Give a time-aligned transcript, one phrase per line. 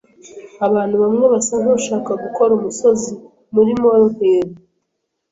[0.67, 3.11] Abantu bamwe basa nkushaka gukora umusozi
[3.55, 4.49] muri molehill.